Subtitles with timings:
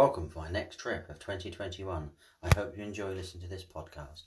[0.00, 2.10] Welcome for my next trip of 2021.
[2.42, 4.22] I hope you enjoy listening to this podcast.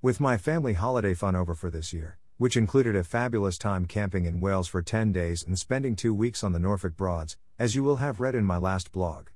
[0.00, 4.26] With my family holiday fun over for this year, which included a fabulous time camping
[4.26, 7.82] in Wales for 10 days and spending two weeks on the Norfolk Broads, as you
[7.82, 9.30] will have read in my last blog.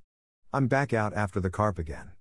[0.52, 2.12] I'm back out after the carp again.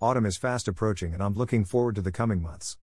[0.00, 2.78] Autumn is fast approaching and I'm looking forward to the coming months.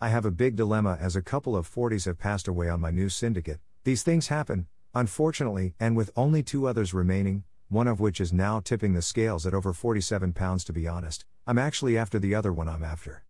[0.00, 2.92] I have a big dilemma as a couple of 40s have passed away on my
[2.92, 3.58] new syndicate.
[3.82, 8.60] These things happen, unfortunately, and with only two others remaining, one of which is now
[8.60, 12.52] tipping the scales at over 47 pounds to be honest, I'm actually after the other
[12.52, 13.24] one I'm after.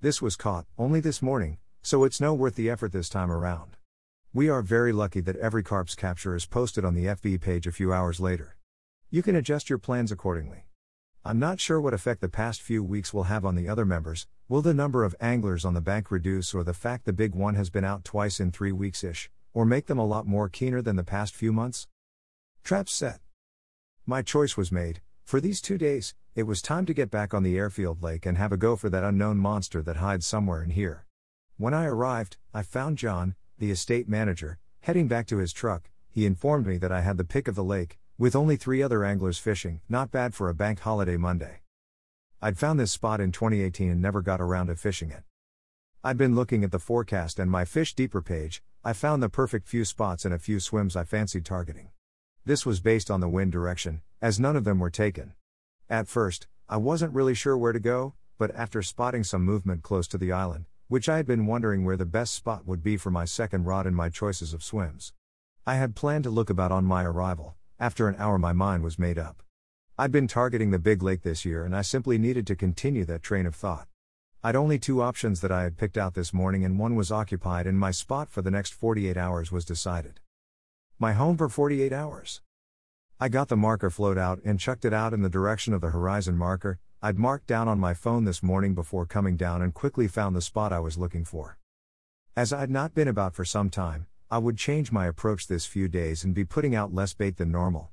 [0.00, 3.76] This was caught only this morning, so it's no worth the effort this time around.
[4.32, 7.72] We are very lucky that every carp's capture is posted on the FB page a
[7.72, 8.56] few hours later.
[9.10, 10.66] You can adjust your plans accordingly.
[11.24, 14.28] I'm not sure what effect the past few weeks will have on the other members.
[14.48, 17.56] Will the number of anglers on the bank reduce, or the fact the big one
[17.56, 20.80] has been out twice in three weeks ish, or make them a lot more keener
[20.80, 21.88] than the past few months?
[22.62, 23.20] Traps set.
[24.06, 25.00] My choice was made.
[25.24, 28.38] For these two days, it was time to get back on the airfield lake and
[28.38, 31.06] have a go for that unknown monster that hides somewhere in here.
[31.58, 35.90] When I arrived, I found John, the estate manager, heading back to his truck.
[36.08, 39.04] He informed me that I had the pick of the lake, with only three other
[39.04, 41.60] anglers fishing, not bad for a bank holiday Monday.
[42.42, 45.24] I'd found this spot in 2018 and never got around to fishing it.
[46.02, 49.68] I'd been looking at the forecast and my fish deeper page, I found the perfect
[49.68, 51.90] few spots and a few swims I fancied targeting.
[52.46, 55.34] This was based on the wind direction, as none of them were taken.
[55.90, 60.08] At first, I wasn't really sure where to go, but after spotting some movement close
[60.08, 63.10] to the island, which I had been wondering where the best spot would be for
[63.10, 65.12] my second rod and my choices of swims.
[65.66, 68.98] I had planned to look about on my arrival, after an hour, my mind was
[68.98, 69.42] made up.
[69.98, 73.22] I'd been targeting the big lake this year, and I simply needed to continue that
[73.22, 73.86] train of thought.
[74.42, 77.66] I'd only two options that I had picked out this morning, and one was occupied,
[77.66, 80.20] and my spot for the next 48 hours was decided.
[81.02, 82.42] My home for 48 hours.
[83.18, 85.88] I got the marker float out and chucked it out in the direction of the
[85.88, 86.78] horizon marker.
[87.00, 90.42] I'd marked down on my phone this morning before coming down and quickly found the
[90.42, 91.56] spot I was looking for.
[92.36, 95.88] As I'd not been about for some time, I would change my approach this few
[95.88, 97.88] days and be putting out less bait than normal.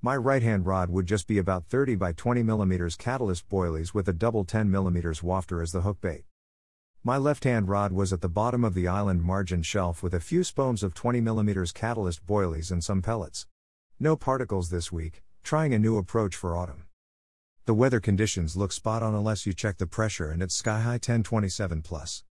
[0.00, 4.08] My right hand rod would just be about 30 by 20 mm catalyst boilies with
[4.08, 6.24] a double 10 mm wafter as the hook bait.
[7.06, 10.18] My left hand rod was at the bottom of the island margin shelf with a
[10.18, 13.46] few spoons of 20 mm catalyst boilies and some pellets.
[14.00, 16.86] No particles this week, trying a new approach for autumn.
[17.64, 20.94] The weather conditions look spot on unless you check the pressure and it's sky high
[20.94, 22.24] 1027 plus.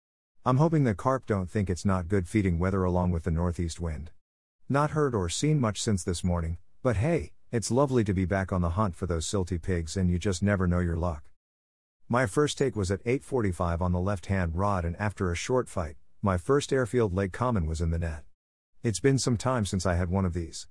[0.44, 3.78] I'm hoping the carp don't think it's not good feeding weather along with the northeast
[3.78, 4.10] wind.
[4.68, 8.52] Not heard or seen much since this morning, but hey, it's lovely to be back
[8.52, 11.22] on the hunt for those silty pigs and you just never know your luck.
[12.08, 15.96] My first take was at 8:45 on the left-hand rod and after a short fight,
[16.20, 18.24] my first airfield lake common was in the net.
[18.82, 20.66] It's been some time since I had one of these.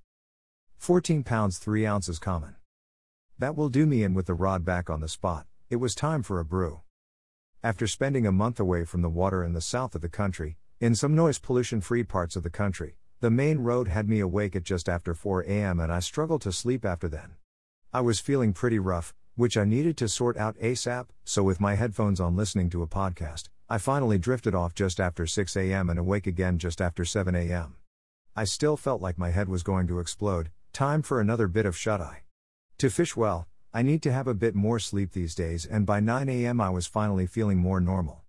[0.76, 2.54] 14 pounds 3 ounces common.
[3.36, 6.22] That will do me and with the rod back on the spot, it was time
[6.22, 6.82] for a brew.
[7.64, 10.94] After spending a month away from the water in the south of the country, in
[10.94, 14.62] some noise pollution free parts of the country, the main road had me awake at
[14.62, 17.34] just after 4 am and I struggled to sleep after then.
[17.92, 21.74] I was feeling pretty rough, which I needed to sort out ASAP, so with my
[21.74, 25.98] headphones on listening to a podcast, I finally drifted off just after 6 am and
[25.98, 27.76] awake again just after 7 am.
[28.36, 31.76] I still felt like my head was going to explode, time for another bit of
[31.76, 32.22] shut eye.
[32.78, 35.98] To fish well, I need to have a bit more sleep these days, and by
[35.98, 38.22] 9 am I was finally feeling more normal.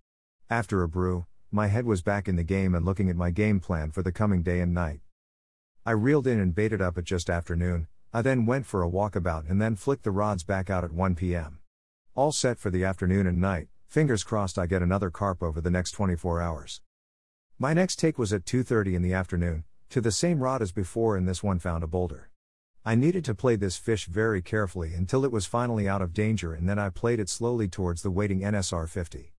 [0.50, 3.60] After a brew, my head was back in the game and looking at my game
[3.60, 5.00] plan for the coming day and night.
[5.84, 8.88] I reeled in and baited up at just after noon, I then went for a
[8.88, 11.58] walkabout and then flicked the rods back out at 1 pm.
[12.14, 15.70] All set for the afternoon and night, fingers crossed I get another carp over the
[15.70, 16.80] next 24 hours.
[17.58, 21.14] My next take was at 2:30 in the afternoon, to the same rod as before
[21.18, 22.30] and this one found a boulder.
[22.86, 26.54] I needed to play this fish very carefully until it was finally out of danger
[26.54, 29.34] and then I played it slowly towards the waiting NSR 50.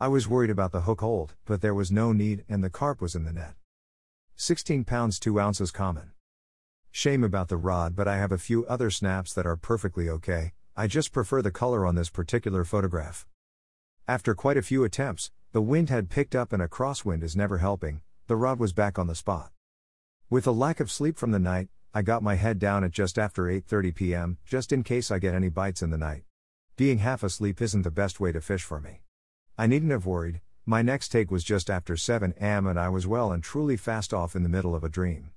[0.00, 3.00] I was worried about the hook hold, but there was no need and the carp
[3.00, 3.56] was in the net.
[4.36, 6.12] 16 pounds 2 ounces common.
[6.92, 10.52] Shame about the rod, but I have a few other snaps that are perfectly okay.
[10.76, 13.26] I just prefer the color on this particular photograph.
[14.08, 17.58] After quite a few attempts, the wind had picked up and a crosswind is never
[17.58, 19.52] helping, the rod was back on the spot.
[20.28, 23.18] With a lack of sleep from the night, I got my head down at just
[23.18, 26.24] after 8:30 p.m., just in case I get any bites in the night.
[26.76, 29.02] Being half asleep isn't the best way to fish for me.
[29.56, 30.40] I needn't have worried.
[30.66, 34.12] My next take was just after 7 am and I was well and truly fast
[34.12, 35.30] off in the middle of a dream.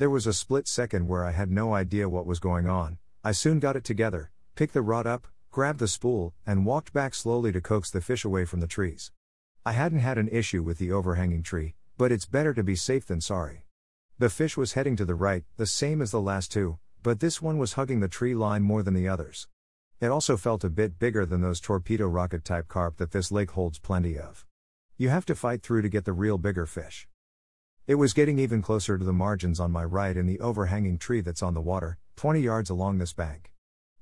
[0.00, 2.96] There was a split second where I had no idea what was going on.
[3.22, 7.12] I soon got it together, picked the rod up, grabbed the spool, and walked back
[7.12, 9.12] slowly to coax the fish away from the trees.
[9.66, 13.04] I hadn't had an issue with the overhanging tree, but it's better to be safe
[13.04, 13.66] than sorry.
[14.18, 17.42] The fish was heading to the right, the same as the last two, but this
[17.42, 19.48] one was hugging the tree line more than the others.
[20.00, 23.50] It also felt a bit bigger than those torpedo rocket type carp that this lake
[23.50, 24.46] holds plenty of.
[24.96, 27.06] You have to fight through to get the real bigger fish.
[27.90, 31.22] It was getting even closer to the margins on my right in the overhanging tree
[31.22, 33.50] that's on the water, 20 yards along this bank.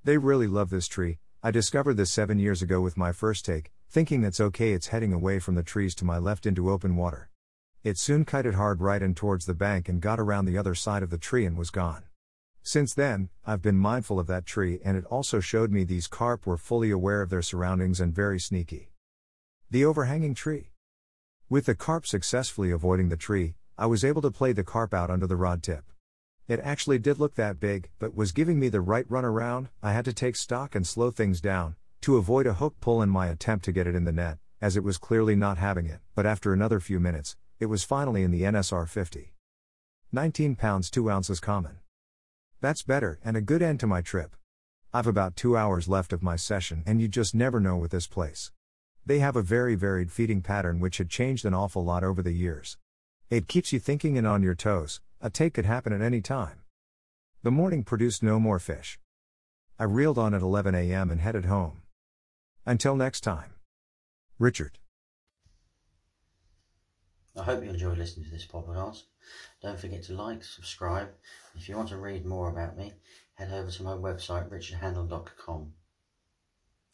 [0.05, 1.21] They really love this tree.
[1.43, 5.15] I discovered this seven years ago with my first take, thinking that's okay, it's heading
[5.15, 7.31] away from the trees to my left into open water.
[7.83, 11.03] It soon kited hard right and towards the bank and got around the other side
[11.03, 12.03] of the tree and was gone.
[12.63, 16.45] Since then, I've been mindful of that tree and it also showed me these carp
[16.47, 18.91] were fully aware of their surroundings and very sneaky.
[19.71, 20.73] The overhanging tree.
[21.49, 25.09] With the carp successfully avoiding the tree, I was able to play the carp out
[25.09, 25.85] under the rod tip.
[26.49, 29.69] It actually did look that big, but was giving me the right run around.
[29.81, 33.09] I had to take stock and slow things down to avoid a hook pull in
[33.09, 36.01] my attempt to get it in the net, as it was clearly not having it.
[36.17, 39.33] But after another few minutes, it was finally in the NSR 50.
[40.11, 41.79] 19 pounds 2 ounces common.
[42.61, 44.35] That's better, and a good end to my trip.
[44.93, 48.09] I've about two hours left of my session, and you just never know with this
[48.09, 48.51] place.
[49.07, 52.33] They have a very varied feeding pattern which had changed an awful lot over the
[52.33, 52.77] years.
[53.31, 56.63] It keeps you thinking and on your toes, a take could happen at any time.
[57.43, 58.99] The morning produced no more fish.
[59.79, 61.11] I reeled on at 11 a.m.
[61.11, 61.83] and headed home.
[62.65, 63.53] Until next time.
[64.39, 64.79] Richard.
[67.37, 69.03] I hope you enjoyed listening to this podcast.
[69.63, 71.11] Don't forget to like, subscribe.
[71.55, 72.95] If you want to read more about me,
[73.35, 75.73] head over to my website richardhandel.com.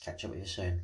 [0.03, 0.83] Catch up with you soon.